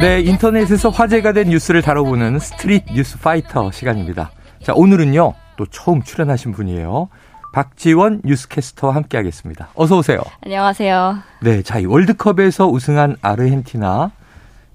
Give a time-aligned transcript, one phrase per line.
[0.00, 4.30] 네, 인터넷에서 화제가 된 뉴스를 다뤄보는 스트릿 뉴스 파이터 시간입니다.
[4.62, 7.10] 자, 오늘은요, 또 처음 출연하신 분이에요.
[7.52, 9.68] 박지원 뉴스캐스터와 함께 하겠습니다.
[9.74, 10.22] 어서 오세요.
[10.42, 11.18] 안녕하세요.
[11.42, 14.12] 네, 자, 이 월드컵에서 우승한 아르헨티나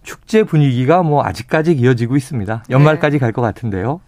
[0.04, 2.66] 축제 분위기가 뭐 아직까지 이어지고 있습니다.
[2.70, 3.20] 연말까지 네.
[3.20, 4.02] 갈것 같은데요.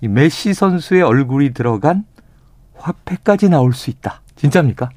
[0.00, 2.04] 이 메시 선수의 얼굴이 들어간
[2.76, 4.22] 화폐까지 나올 수 있다.
[4.34, 4.90] 진짜입니까?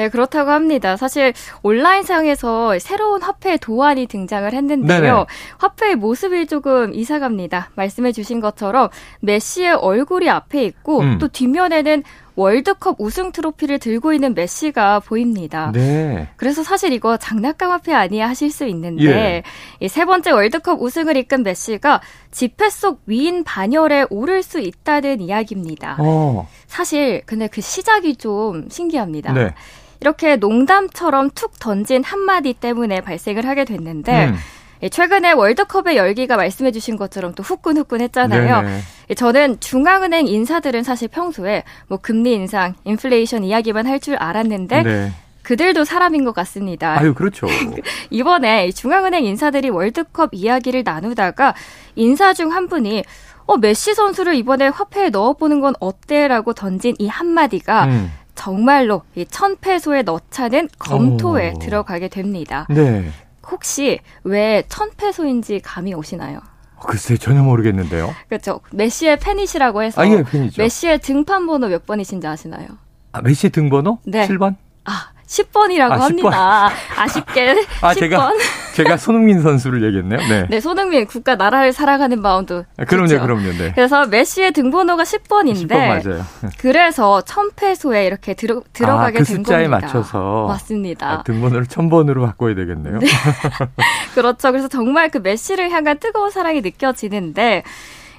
[0.00, 0.96] 네, 그렇다고 합니다.
[0.96, 4.98] 사실 온라인상에서 새로운 화폐 도안이 등장을 했는데요.
[4.98, 5.26] 네네.
[5.58, 7.68] 화폐의 모습이 조금 이상합니다.
[7.74, 8.88] 말씀해 주신 것처럼
[9.20, 11.18] 메시의 얼굴이 앞에 있고 음.
[11.18, 12.02] 또 뒷면에는
[12.34, 15.70] 월드컵 우승 트로피를 들고 있는 메시가 보입니다.
[15.74, 16.28] 네.
[16.36, 19.42] 그래서 사실 이거 장난감 화폐 아니야 하실 수 있는데
[19.82, 19.88] 예.
[19.88, 25.96] 세 번째 월드컵 우승을 이끈 메시가 지폐 속 위인 반열에 오를 수 있다는 이야기입니다.
[25.98, 26.48] 어.
[26.66, 29.34] 사실 근데 그 시작이 좀 신기합니다.
[29.34, 29.54] 네.
[30.00, 34.34] 이렇게 농담처럼 툭 던진 한마디 때문에 발생을 하게 됐는데 음.
[34.82, 38.62] 예, 최근에 월드컵의 열기가 말씀해 주신 것처럼 또 후끈후끈했잖아요.
[38.62, 38.80] 네네.
[39.10, 45.12] 예, 저는 중앙은행 인사들은 사실 평소에 뭐 금리 인상, 인플레이션 이야기만 할 줄 알았는데 네.
[45.42, 46.98] 그들도 사람인 것 같습니다.
[46.98, 47.46] 아유, 그렇죠.
[48.08, 51.54] 이번에 중앙은행 인사들이 월드컵 이야기를 나누다가
[51.96, 53.04] 인사 중 한 분이
[53.46, 56.26] 어, 메시 선수를 이번에 화폐에 넣어보는 건 어때?
[56.28, 58.12] 라고 던진 이 한마디가 음.
[58.40, 61.58] 정말로 이 천패소에 넣자는 검토에 오.
[61.58, 62.66] 들어가게 됩니다.
[62.70, 63.10] 네.
[63.50, 66.40] 혹시 왜 천패소인지 감이 오시나요?
[66.82, 68.14] 글쎄 전혀 모르겠는데요.
[68.30, 68.60] 그렇죠.
[68.72, 70.62] 메시의 팬이시라고 해서 아, 예, 팬이죠.
[70.62, 72.68] 메시의 등판 번호 몇 번이신지 아시나요?
[73.12, 73.98] 아, 메시의 등번호?
[74.06, 74.26] 네.
[74.26, 74.56] 7번?
[74.86, 76.70] 아, 10번이라고 아, 합니다.
[76.70, 77.00] 10번.
[77.00, 77.98] 아쉽게 아, 10번.
[77.98, 78.32] 제가,
[78.74, 80.18] 제가 손흥민 선수를 얘기했네요.
[80.28, 80.46] 네.
[80.50, 82.64] 네, 손흥민 국가 나라를 살아가는 마음도.
[82.76, 83.22] 아, 그럼요, 좋죠.
[83.22, 83.52] 그럼요.
[83.56, 83.72] 네.
[83.74, 86.24] 그래서 메시의 등번호가 10번인데 10번 맞아요.
[86.58, 89.86] 그래서 천패소에 이렇게 들어 들어가게 아, 그된 숫자에 겁니다.
[89.86, 91.10] 맞춰서 맞습니다.
[91.10, 92.98] 아, 등번호를 1000번으로 바꿔야 되겠네요.
[92.98, 93.06] 네.
[94.14, 94.50] 그렇죠.
[94.50, 97.62] 그래서 정말 그 메시를 향한 뜨거운 사랑이 느껴지는데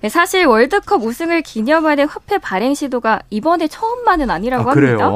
[0.09, 5.09] 사실 월드컵 우승을 기념하는 화폐 발행 시도가 이번에 처음만은 아니라고 아, 합니다.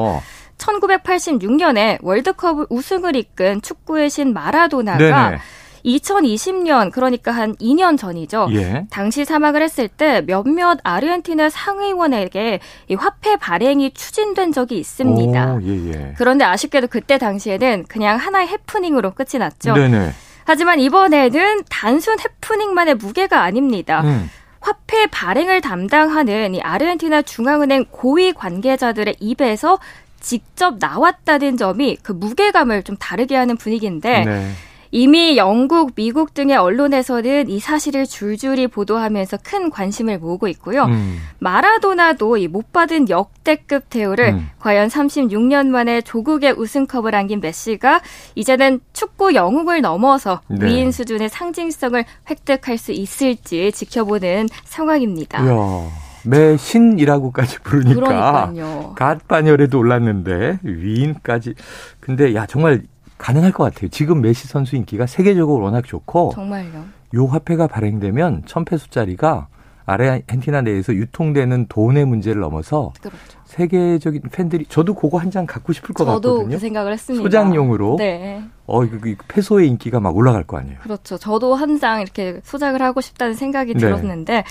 [0.58, 1.00] 그래요?
[1.02, 5.38] 1986년에 월드컵 우승을 이끈 축구의 신 마라도나가 네네.
[5.86, 8.48] 2020년 그러니까 한 2년 전이죠.
[8.52, 8.86] 예.
[8.90, 12.58] 당시 사망을 했을 때 몇몇 아르헨티나 상의원에게
[12.88, 15.54] 이 화폐 발행이 추진된 적이 있습니다.
[15.54, 16.14] 오, 예, 예.
[16.18, 19.74] 그런데 아쉽게도 그때 당시에는 그냥 하나의 해프닝으로 끝이 났죠.
[19.74, 20.10] 네네.
[20.44, 24.02] 하지만 이번에는 단순 해프닝만의 무게가 아닙니다.
[24.02, 24.28] 음.
[24.60, 29.78] 화폐 발행을 담당하는 이 아르헨티나 중앙은행 고위 관계자들의 입에서
[30.26, 34.50] 직접 나왔다는 점이 그 무게감을 좀 다르게 하는 분위기인데 네.
[34.90, 40.84] 이미 영국, 미국 등의 언론에서는 이 사실을 줄줄이 보도하면서 큰 관심을 모으고 있고요.
[40.84, 41.18] 음.
[41.38, 44.50] 마라도나도 이 못 받은 역대급 대우를 음.
[44.58, 48.00] 과연 36년 만에 조국의 우승컵을 안긴 메시가
[48.34, 50.66] 이제는 축구 영웅을 넘어서 네.
[50.66, 55.44] 위인 수준의 상징성을 획득할 수 있을지 지켜보는 상황입니다.
[55.44, 56.05] 이야.
[56.28, 58.52] 매신이라고까지 부르니까
[58.96, 61.54] 갓바녀에도 올랐는데 위인까지
[62.00, 62.82] 근데 야 정말
[63.18, 63.88] 가능할 것 같아요.
[63.88, 66.84] 지금 메시 선수 인기가 세계적으로 워낙 좋고 정말요.
[67.14, 69.48] 요 화폐가 발행되면 천패수짜리가
[69.88, 73.18] 아르헨티나 내에서 유통되는 돈의 문제를 넘어서 그렇죠.
[73.44, 76.56] 세계적인 팬들이 저도 그거 한 장 갖고 싶을 것 저도 같거든요.
[76.56, 77.22] 그 생각을 했습니다.
[77.22, 77.94] 소장용으로.
[77.98, 78.42] 네.
[78.66, 78.98] 어, 이거
[79.28, 80.78] 페소의 인기가 막 올라갈 거 아니에요.
[80.82, 81.16] 그렇죠.
[81.18, 83.78] 저도 한 장 이렇게 소장을 하고 싶다는 생각이 네.
[83.78, 84.44] 들었는데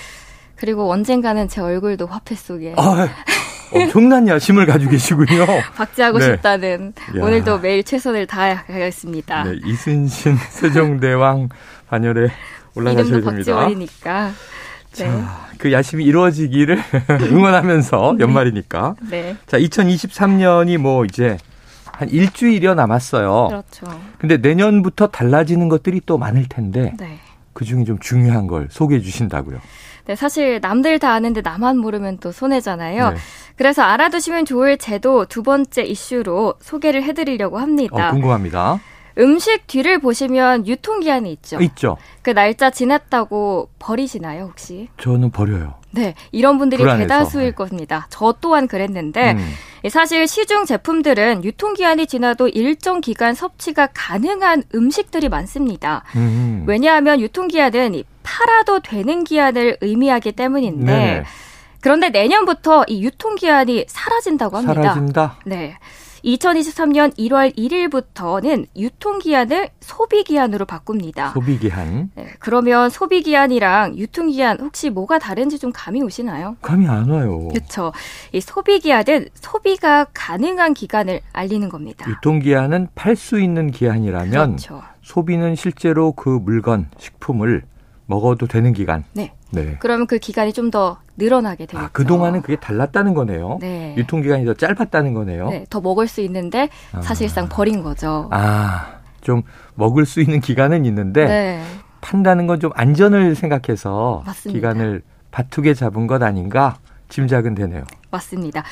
[0.56, 2.74] 그리고 언젠가는 제 얼굴도 화폐 속에.
[2.76, 3.08] 아,
[3.72, 5.44] 엄청난 야심을 가지고 계시군요.
[5.76, 6.24] 박제하고 네.
[6.26, 7.22] 싶다는 야.
[7.24, 9.44] 오늘도 매일 최선을 다하겠습니다.
[9.44, 11.48] 네, 이순신 세종대왕
[11.88, 12.30] 반열에
[12.74, 13.30] 올라가셔야 됩니다.
[13.32, 14.26] 박지원이니까.
[14.28, 14.32] 네.
[14.92, 16.82] 자, 그 야심이 이루어지기를
[17.30, 18.22] 응원하면서 네.
[18.24, 18.96] 연말이니까.
[19.10, 19.36] 네.
[19.46, 21.36] 자, 2023년이 뭐 이제
[21.92, 23.48] 한 일주일여 남았어요.
[23.48, 23.86] 그렇죠.
[24.18, 26.94] 근데 내년부터 달라지는 것들이 또 많을 텐데.
[26.98, 27.18] 네.
[27.52, 29.58] 그 중에 좀 중요한 걸 소개해 주신다고요.
[30.06, 33.10] 네, 사실 남들 다 아는데 나만 모르면 또 손해잖아요.
[33.10, 33.16] 네.
[33.56, 38.08] 그래서 알아두시면 좋을 제도 두 번째 이슈로 소개를 해드리려고 합니다.
[38.08, 38.80] 어, 궁금합니다.
[39.18, 41.58] 음식 뒤를 보시면 유통기한이 있죠.
[41.60, 41.96] 있죠.
[42.22, 44.88] 그 날짜 지났다고 버리시나요, 혹시?
[45.00, 45.74] 저는 버려요.
[45.90, 47.08] 네, 이런 분들이 불안해서.
[47.08, 47.52] 대다수일 네.
[47.52, 48.06] 겁니다.
[48.10, 49.52] 저 또한 그랬는데 음.
[49.90, 56.04] 사실 시중 제품들은 유통기한이 지나도 일정 기간 섭취가 가능한 음식들이 많습니다.
[56.16, 56.64] 음.
[56.66, 61.24] 왜냐하면 유통기한은 팔아도 되는 기한을 의미하기 때문인데 네네.
[61.80, 64.82] 그런데 내년부터 이 유통기한이 사라진다고 합니다.
[64.82, 65.36] 사라진다?
[65.44, 65.78] 네.
[66.26, 71.30] 2023년 1월 1일부터는 유통기한을 소비기한으로 바꿉니다.
[71.30, 72.10] 소비기한.
[72.16, 76.56] 네, 그러면 소비기한이랑 유통기한 혹시 뭐가 다른지 좀 감이 오시나요?
[76.62, 77.48] 감이 안 와요.
[77.48, 77.92] 그렇죠.
[78.32, 82.10] 이 소비기한은 소비가 가능한 기간을 알리는 겁니다.
[82.10, 84.82] 유통기한은 팔 수 있는 기한이라면 그렇죠.
[85.02, 87.62] 소비는 실제로 그 물건, 식품을
[88.06, 89.04] 먹어도 되는 기간.
[89.12, 89.32] 네.
[89.50, 89.76] 네.
[89.80, 91.84] 그러면 그 기간이 좀 더 늘어나게 되겠죠.
[91.84, 93.58] 아, 그동안은 그게 달랐다는 거네요.
[93.60, 93.94] 네.
[93.96, 95.48] 유통기간이 더 짧았다는 거네요.
[95.50, 95.66] 네.
[95.70, 97.00] 더 먹을 수 있는데 아.
[97.00, 97.48] 사실상 아.
[97.48, 98.28] 버린 거죠.
[98.32, 99.42] 아, 좀
[99.74, 101.62] 먹을 수 있는 기간은 있는데 네.
[102.00, 104.56] 판다는 건 좀 안전을 생각해서 맞습니다.
[104.56, 106.76] 기간을 바투게 잡은 것 아닌가
[107.08, 107.84] 짐작은 되네요.
[108.10, 108.64] 맞습니다.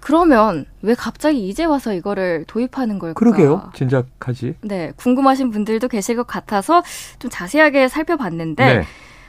[0.00, 3.18] 그러면 왜 갑자기 이제 와서 이거를 도입하는 걸까?
[3.18, 3.70] 그러게요.
[3.74, 4.56] 진작하지.
[4.60, 6.82] 네, 궁금하신 분들도 계실 것 같아서
[7.18, 8.82] 좀 자세하게 살펴봤는데 네.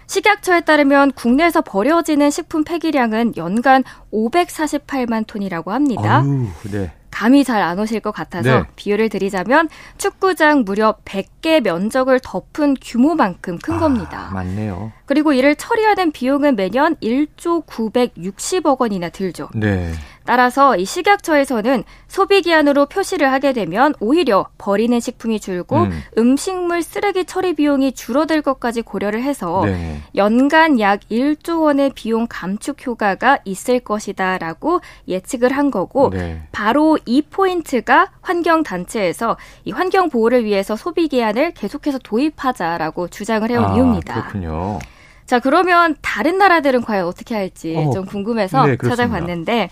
[0.07, 6.21] 식약처에 따르면 국내에서 버려지는 식품 폐기량은 연간 548만 톤이라고 합니다.
[6.21, 6.91] 아유, 네.
[7.11, 8.63] 감이 잘 안 오실 것 같아서 네.
[8.75, 14.29] 비유를 드리자면 축구장 무려 100개 면적을 덮은 규모만큼 큰 아, 겁니다.
[14.33, 14.91] 맞네요.
[15.05, 19.47] 그리고 이를 처리하는 비용은 매년 1조 960억 원이나 들죠.
[19.55, 19.93] 네.
[20.25, 25.87] 따라서 이 식약처에서는 소비 기한으로 표시를 하게 되면 오히려 버리는 식품이 줄고
[26.17, 26.37] 음.
[26.37, 30.01] 식물 쓰레기 처리 비용이 줄어들 것까지 고려를 해서 네.
[30.15, 36.41] 연간 약 1조 원의 비용 감축 효과가 있을 것이다라고 예측을 한 거고 네.
[36.51, 43.63] 바로 이 포인트가 환경 단체에서 이 환경 보호를 위해서 소비 기한을 계속해서 도입하자라고 주장을 해온
[43.63, 44.13] 아, 이유입니다.
[44.13, 44.79] 그렇군요.
[45.25, 49.69] 자, 그러면 다른 나라들은 과연 어떻게 할지 어, 좀 궁금해서 네, 찾아봤는데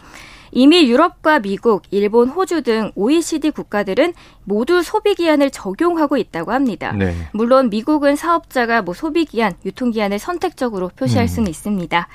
[0.53, 4.13] 이미 유럽과 미국, 일본, 호주 등 OECD 국가들은
[4.43, 6.93] 모두 소비 기한을 적용하고 있다고 합니다.
[6.93, 7.15] 네.
[7.33, 11.27] 물론 미국은 사업자가 뭐 소비 기한, 유통 기한을 선택적으로 표시할 음.
[11.27, 12.07] 수는 있습니다.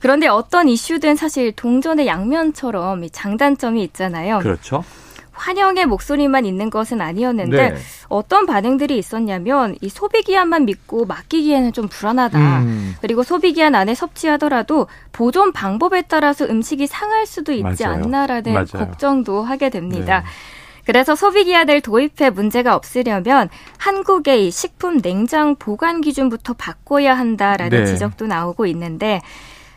[0.00, 4.38] 그런데 어떤 이슈든 사실 동전의 양면처럼 장단점이 있잖아요.
[4.38, 4.84] 그렇죠.
[5.32, 7.76] 환영의 목소리만 있는 것은 아니었는데 네.
[8.08, 12.38] 어떤 반응들이 있었냐면 이 소비 기한만 믿고 맡기기에는 좀 불안하다.
[12.60, 12.94] 음.
[13.00, 17.94] 그리고 소비 기한 안에 섭취하더라도 보존 방법에 따라서 음식이 상할 수도 있지 맞아요.
[18.04, 18.66] 않나라는 맞아요.
[18.72, 20.20] 걱정도 하게 됩니다.
[20.20, 20.26] 네.
[20.86, 23.48] 그래서 소비 기한을 도입해 문제가 없으려면
[23.78, 27.86] 한국의 식품 냉장 보관 기준부터 바꿔야 한다라는 네.
[27.86, 29.22] 지적도 나오고 있는데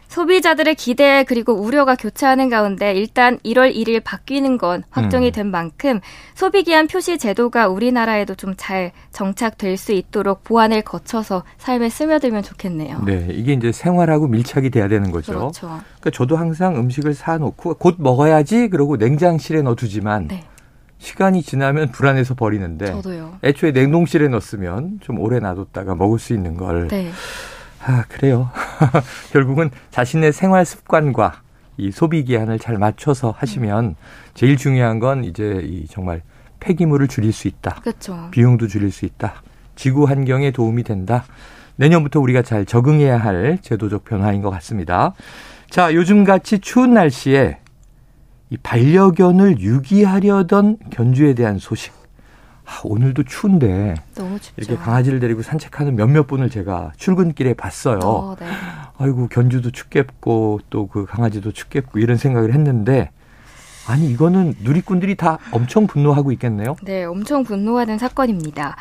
[0.10, 5.32] 소비자들의 기대 그리고 우려가 교차하는 가운데 일단 1월 1일 바뀌는 건 확정이 음.
[5.32, 6.00] 된 만큼
[6.36, 13.04] 소비기한 표시 제도가 우리나라에도 좀 잘 정착될 수 있도록 보완을 거쳐서 삶에 스며들면 좋겠네요.
[13.06, 15.34] 네, 이게 이제 생활하고 밀착이 돼야 되는 거죠.
[15.34, 15.68] 그렇죠.
[15.68, 20.44] 그러니까 저도 항상 음식을 사놓고 곧 먹어야지 그러고 냉장실에 넣어두지만 네.
[20.98, 23.38] 시간이 지나면 불안해서 버리는데 저도요.
[23.44, 26.88] 애초에 냉동실에 넣었으면 좀 오래 놔뒀다가 먹을 수 있는 걸.
[26.88, 27.12] 네.
[27.88, 28.50] 아, 그래요.
[29.32, 31.42] 결국은 자신의 생활 습관과
[31.78, 33.96] 이 소비 기한을 잘 맞춰서 하시면
[34.34, 36.22] 제일 중요한 건 이제 이 정말
[36.60, 37.76] 폐기물을 줄일 수 있다.
[37.76, 38.28] 그렇죠.
[38.32, 39.42] 비용도 줄일 수 있다.
[39.76, 41.24] 지구 환경에 도움이 된다.
[41.78, 45.14] 내년부터 우리가 잘 적응해야 할 제도적 변화인 것 같습니다.
[45.70, 47.60] 자, 요즘 같이 추운 날씨에
[48.50, 51.94] 이 반려견을 유기하려던 견주에 대한 소식
[52.70, 54.54] 아, 오늘도 추운데 너무 춥죠.
[54.58, 58.00] 이렇게 강아지를 데리고 산책하는 몇몇 분을 제가 출근길에 봤어요.
[58.04, 58.46] 어, 네.
[58.98, 63.10] 아이고 견주도 춥겠고 또 그 강아지도 춥겠고 이런 생각을 했는데
[63.88, 66.76] 아니 이거는 누리꾼들이 다 엄청 분노하고 있겠네요.
[66.84, 68.76] 네, 엄청 분노하는 사건입니다.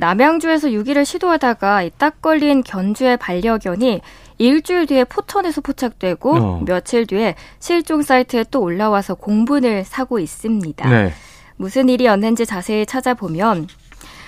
[0.00, 4.00] 남양주에서 유기를 시도하다가 딱 걸린 견주의 반려견이
[4.38, 6.62] 일주일 뒤에 포천에서 포착되고 어.
[6.66, 10.88] 며칠 뒤에 실종 사이트에 또 올라와서 공분을 사고 있습니다.
[10.88, 11.12] 네.
[11.56, 13.68] 무슨 일이었는지 자세히 찾아보면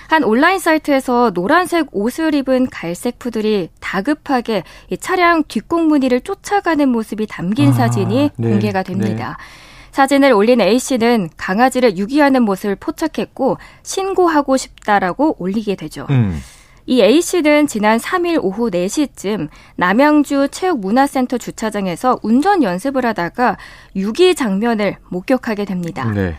[0.09, 7.69] 한 온라인 사이트에서 노란색 옷을 입은 갈색 푸들이 다급하게 이 차량 뒷공무니를 쫓아가는 모습이 담긴
[7.69, 9.37] 아, 사진이 네, 공개가 됩니다.
[9.37, 9.69] 네.
[9.91, 16.07] 사진을 올린 A씨는 강아지를 유기하는 모습을 포착했고 신고하고 싶다라고 올리게 되죠.
[16.09, 16.41] 음.
[16.87, 23.57] 이 A씨는 지난 3일 오후 4시쯤 남양주 체육문화센터 주차장에서 운전 연습을 하다가
[23.95, 26.11] 유기 장면을 목격하게 됩니다.
[26.11, 26.35] 네.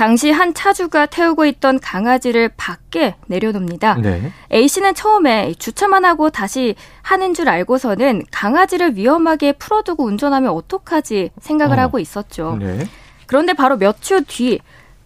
[0.00, 3.96] 당시 한 차주가 태우고 있던 강아지를 밖에 내려놓습니다.
[4.00, 4.32] 네.
[4.50, 11.78] A 씨는 처음에 주차만 하고 다시 하는 줄 알고서는 강아지를 위험하게 풀어두고 운전하면 어떡하지 생각을
[11.78, 11.82] 어.
[11.82, 12.56] 하고 있었죠.
[12.58, 12.86] 네.
[13.26, 14.60] 그런데 바로 몇 초 뒤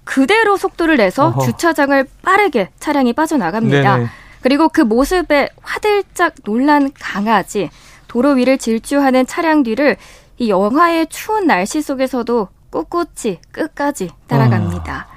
[0.05, 1.45] 그대로 속도를 내서 어허.
[1.45, 3.97] 주차장을 빠르게 차량이 빠져나갑니다.
[3.97, 4.09] 네네.
[4.43, 7.69] 그리고 그 모습에 화들짝 놀란 강아지,
[8.07, 9.97] 도로 위를 질주하는 차량 뒤를
[10.39, 15.07] 이 영하의 추운 날씨 속에서도 꿋꿋이 끝까지 따라갑니다.
[15.09, 15.15] 아.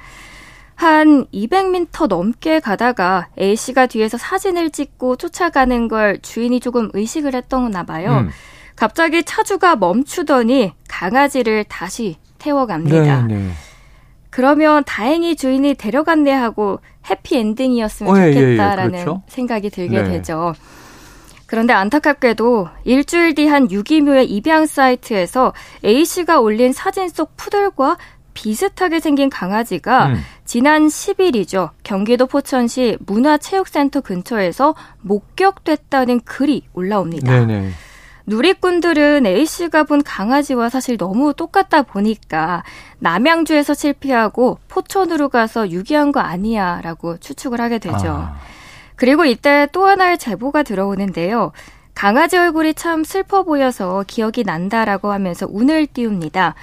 [0.75, 8.19] 한 200m 넘게 가다가 A씨가 뒤에서 사진을 찍고 쫓아가는 걸 주인이 조금 의식을 했던나 봐요.
[8.19, 8.29] 음.
[8.75, 13.23] 갑자기 차주가 멈추더니 강아지를 다시 태워갑니다.
[13.23, 13.49] 네, 네.
[14.29, 19.23] 그러면 다행히 주인이 데려갔네 하고 해피 엔딩이었으면 어, 좋겠다라는 예, 예, 그렇죠?
[19.27, 20.09] 생각이 들게 네.
[20.11, 20.53] 되죠.
[21.47, 27.97] 그런데 안타깝게도 일주일 뒤 한 유기묘의 입양 사이트에서 A씨가 올린 사진 속 푸들과
[28.33, 30.21] 비슷하게 생긴 강아지가 음.
[30.45, 31.71] 지난 10일이죠.
[31.83, 37.31] 경기도 포천시 문화체육센터 근처에서 목격됐다는 글이 올라옵니다.
[37.31, 37.71] 네네.
[38.27, 42.63] 누리꾼들은 A씨가 본 강아지와 사실 너무 똑같다 보니까
[42.99, 48.09] 남양주에서 실패하고 포천으로 가서 유기한 거 아니야 라고 추측을 하게 되죠.
[48.09, 48.37] 아.
[48.97, 51.53] 그리고 이때 또 하나의 제보가 들어오는데요.
[51.93, 56.55] 강아지 얼굴이 참 슬퍼 보여서 기억이 난다라고 하면서 운을 띄웁니다.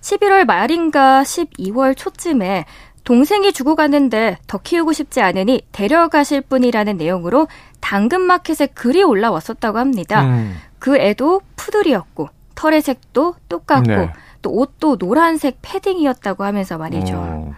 [0.00, 2.66] 11월 말인가 12월 초쯤에
[3.04, 7.46] 동생이 죽어가는데 더 키우고 싶지 않으니 데려가실 분이라는 내용으로
[7.80, 10.24] 당근마켓에 글이 올라왔었다고 합니다.
[10.24, 10.56] 음.
[10.78, 14.12] 그 애도 푸들이었고 털의 색도 똑같고 네.
[14.42, 17.14] 또 옷도 노란색 패딩이었다고 하면서 말이죠.
[17.16, 17.54] 어.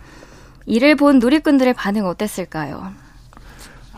[0.66, 2.92] 이를 본 누리꾼들의 반응 어땠을까요?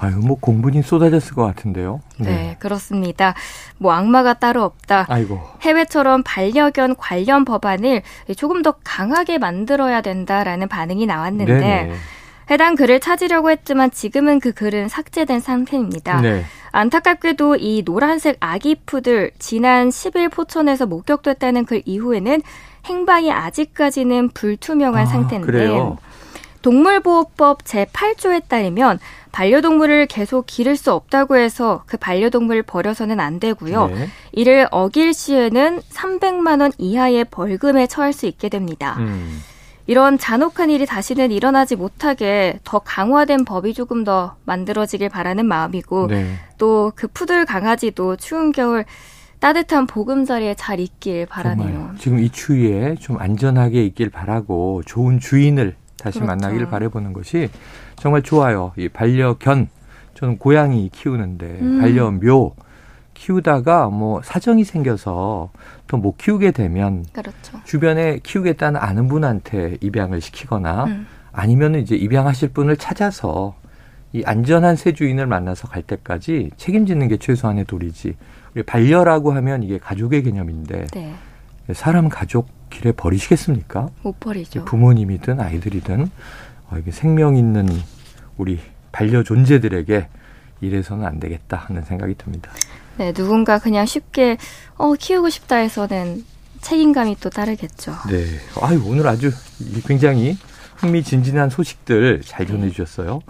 [0.01, 2.01] 아유, 뭐 공분이 쏟아졌을 것 같은데요.
[2.19, 2.31] 네.
[2.31, 2.57] 네.
[2.59, 3.35] 그렇습니다.
[3.77, 5.05] 뭐 악마가 따로 없다.
[5.09, 5.41] 아이고.
[5.61, 8.03] 해외처럼 반려견 관련 법안을
[8.37, 11.95] 조금 더 강하게 만들어야 된다라는 반응이 나왔는데 네네.
[12.51, 16.21] 해당 글을 찾으려고 했지만 지금은 그 글은 삭제된 상태입니다.
[16.23, 16.45] 네.
[16.73, 22.41] 안타깝게도 이 노란색 아기 푸들 지난 10일 포천에서 목격됐다는 글 이후에는
[22.87, 25.99] 행방이 아직까지는 불투명한 아, 상태인데 그래요?
[26.63, 28.99] 동물보호법 제8조에 따르면
[29.33, 33.89] 반려동물을 계속 기를 수 없다고 해서 그 반려동물을 버려서는 안 되고요.
[33.89, 34.09] 네.
[34.33, 38.97] 이를 어길 시에는 300만 원 이하의 벌금에 처할 수 있게 됩니다.
[38.99, 39.41] 음.
[39.87, 46.35] 이런 잔혹한 일이 다시는 일어나지 못하게 더 강화된 법이 조금 더 만들어지길 바라는 마음이고 네.
[46.59, 48.85] 또그 푸들 강아지도 추운 겨울
[49.41, 51.73] 따뜻한 보금자리에 잘 있길 바라네요.
[51.73, 51.97] 정말.
[51.97, 56.27] 지금 이 추위에 좀 안전하게 있길 바라고 좋은 주인을 다시 그렇죠.
[56.27, 57.49] 만나길 바라보는 것이
[57.97, 58.73] 정말 좋아요.
[58.77, 59.69] 이 반려견
[60.15, 61.81] 저는 고양이 키우는데 음.
[61.81, 62.55] 반려묘
[63.15, 65.51] 키우다가 뭐 사정이 생겨서
[65.87, 67.61] 더못 키우게 되면 그렇죠.
[67.65, 71.07] 주변에 키우겠다는 아는 분한테 입양을 시키거나 음.
[71.33, 73.55] 아니면은 이제 입양하실 분을 찾아서
[74.13, 78.17] 이 안전한 새 주인을 만나서 갈 때까지 책임지는 게 최소한의 도리지.
[78.55, 81.15] 우리 반려라고 하면 이게 가족의 개념인데 네.
[81.73, 83.89] 사람 가족 길에 버리시겠습니까?
[84.03, 84.65] 못 버리죠.
[84.65, 86.11] 부모님이든 아이들이든
[86.71, 87.69] 어, 이게 생명 있는
[88.37, 88.59] 우리
[88.93, 90.09] 반려 존재들에게
[90.61, 92.51] 이래서는 안 되겠다 하는 생각이 듭니다.
[92.97, 94.37] 네, 누군가 그냥 쉽게
[94.77, 96.25] 어 키우고 싶다 해서는
[96.61, 97.93] 책임감이 또 따르겠죠.
[98.09, 98.25] 네.
[98.61, 99.31] 아유, 오늘 아주
[99.87, 100.37] 굉장히
[100.77, 103.21] 흥미진진한 소식들 잘 전해주셨어요.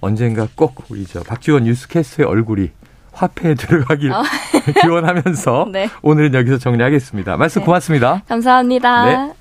[0.00, 2.70] 언젠가 꼭 우리 저 박지원 뉴스캐스트의 얼굴이
[3.18, 4.22] 화폐에 들어가길 어.
[4.82, 5.88] 기원하면서 네.
[6.02, 7.36] 오늘은 여기서 정리하겠습니다.
[7.36, 7.66] 말씀 네.
[7.66, 8.22] 고맙습니다.
[8.28, 9.04] 감사합니다.
[9.04, 9.37] 네.